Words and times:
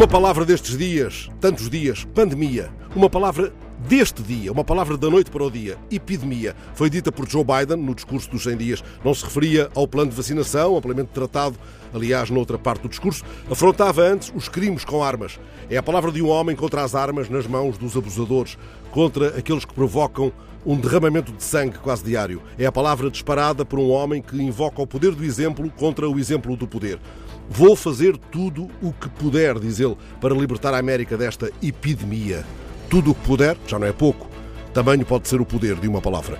Uma 0.00 0.08
palavra 0.08 0.46
destes 0.46 0.78
dias, 0.78 1.28
tantos 1.42 1.68
dias, 1.68 2.06
pandemia. 2.14 2.70
Uma 2.96 3.10
palavra 3.10 3.52
deste 3.86 4.22
dia, 4.22 4.50
uma 4.50 4.64
palavra 4.64 4.96
da 4.96 5.10
noite 5.10 5.30
para 5.30 5.44
o 5.44 5.50
dia, 5.50 5.76
epidemia, 5.90 6.56
foi 6.72 6.88
dita 6.88 7.12
por 7.12 7.28
Joe 7.28 7.44
Biden 7.44 7.76
no 7.76 7.94
discurso 7.94 8.30
dos 8.30 8.44
100 8.44 8.56
dias. 8.56 8.84
Não 9.04 9.12
se 9.12 9.22
referia 9.22 9.68
ao 9.74 9.86
plano 9.86 10.10
de 10.10 10.16
vacinação, 10.16 10.74
amplamente 10.74 11.10
tratado, 11.12 11.58
aliás, 11.92 12.30
noutra 12.30 12.56
parte 12.56 12.80
do 12.80 12.88
discurso. 12.88 13.22
Afrontava 13.50 14.00
antes 14.00 14.32
os 14.34 14.48
crimes 14.48 14.86
com 14.86 15.04
armas. 15.04 15.38
É 15.68 15.76
a 15.76 15.82
palavra 15.82 16.10
de 16.10 16.22
um 16.22 16.30
homem 16.30 16.56
contra 16.56 16.82
as 16.82 16.94
armas 16.94 17.28
nas 17.28 17.46
mãos 17.46 17.76
dos 17.76 17.94
abusadores, 17.94 18.56
contra 18.90 19.36
aqueles 19.36 19.66
que 19.66 19.74
provocam 19.74 20.32
um 20.64 20.76
derramamento 20.76 21.32
de 21.32 21.42
sangue 21.42 21.78
quase 21.78 22.04
diário. 22.04 22.42
É 22.58 22.66
a 22.66 22.72
palavra 22.72 23.10
disparada 23.10 23.64
por 23.64 23.78
um 23.78 23.90
homem 23.90 24.20
que 24.20 24.40
invoca 24.40 24.82
o 24.82 24.86
poder 24.86 25.12
do 25.12 25.24
exemplo 25.24 25.70
contra 25.76 26.08
o 26.08 26.18
exemplo 26.18 26.56
do 26.56 26.66
poder. 26.66 26.98
Vou 27.48 27.74
fazer 27.74 28.16
tudo 28.16 28.68
o 28.80 28.92
que 28.92 29.08
puder, 29.08 29.58
diz 29.58 29.80
ele, 29.80 29.96
para 30.20 30.34
libertar 30.34 30.72
a 30.72 30.78
América 30.78 31.16
desta 31.16 31.50
epidemia. 31.62 32.44
Tudo 32.88 33.10
o 33.10 33.14
que 33.14 33.26
puder, 33.26 33.56
já 33.66 33.78
não 33.78 33.86
é 33.86 33.92
pouco, 33.92 34.28
tamanho 34.72 35.04
pode 35.04 35.28
ser 35.28 35.40
o 35.40 35.46
poder 35.46 35.76
de 35.76 35.88
uma 35.88 36.00
palavra. 36.00 36.38